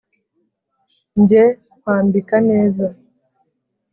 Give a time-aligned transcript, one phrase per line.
[1.19, 1.43] Njye
[1.79, 2.87] nkwambika neza